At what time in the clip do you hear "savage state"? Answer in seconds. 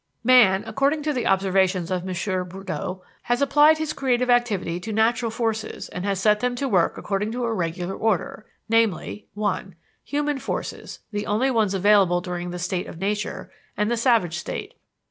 13.95-14.73